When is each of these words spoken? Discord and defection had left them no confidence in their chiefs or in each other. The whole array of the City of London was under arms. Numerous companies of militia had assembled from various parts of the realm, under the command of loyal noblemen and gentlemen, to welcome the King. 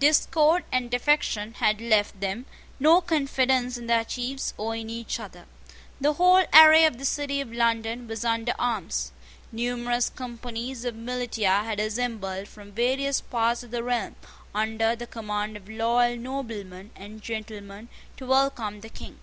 Discord 0.00 0.64
and 0.72 0.90
defection 0.90 1.54
had 1.60 1.80
left 1.80 2.18
them 2.18 2.46
no 2.80 3.00
confidence 3.00 3.78
in 3.78 3.86
their 3.86 4.04
chiefs 4.04 4.52
or 4.56 4.74
in 4.74 4.90
each 4.90 5.20
other. 5.20 5.44
The 6.00 6.14
whole 6.14 6.42
array 6.52 6.84
of 6.86 6.98
the 6.98 7.04
City 7.04 7.40
of 7.40 7.52
London 7.52 8.08
was 8.08 8.24
under 8.24 8.52
arms. 8.58 9.12
Numerous 9.52 10.10
companies 10.10 10.84
of 10.84 10.96
militia 10.96 11.62
had 11.62 11.78
assembled 11.78 12.48
from 12.48 12.72
various 12.72 13.20
parts 13.20 13.62
of 13.62 13.70
the 13.70 13.84
realm, 13.84 14.16
under 14.52 14.96
the 14.96 15.06
command 15.06 15.56
of 15.56 15.68
loyal 15.68 16.16
noblemen 16.16 16.90
and 16.96 17.22
gentlemen, 17.22 17.88
to 18.16 18.26
welcome 18.26 18.80
the 18.80 18.88
King. 18.88 19.20